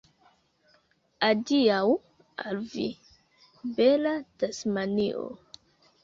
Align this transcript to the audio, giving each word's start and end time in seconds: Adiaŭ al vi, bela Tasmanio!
Adiaŭ 1.27 1.81
al 2.51 2.57
vi, 2.71 2.85
bela 3.79 4.13
Tasmanio! 4.45 5.27